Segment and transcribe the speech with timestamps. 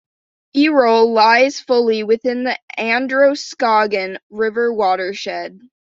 [0.55, 5.59] Errol lies fully within the Androscoggin River watershed.